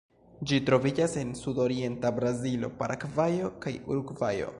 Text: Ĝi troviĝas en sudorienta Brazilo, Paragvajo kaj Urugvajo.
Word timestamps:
Ĝi 0.51 0.57
troviĝas 0.69 1.17
en 1.23 1.35
sudorienta 1.41 2.11
Brazilo, 2.21 2.71
Paragvajo 2.81 3.53
kaj 3.67 3.75
Urugvajo. 3.87 4.49